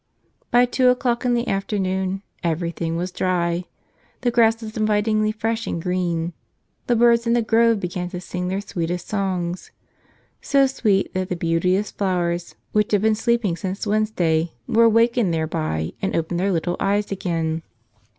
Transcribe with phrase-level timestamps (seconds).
[0.49, 3.65] By two o'clock in the afternoon everything was dry.
[4.21, 6.33] The grass was invitingly fresh and green.
[6.87, 9.69] The birds in the grove began to sing their sweetest songs—
[10.41, 15.47] so sweet that the beauteous flowers which had been sleeping since Wednesday were awakened there¬
[15.47, 17.61] by and opened their little eyes again.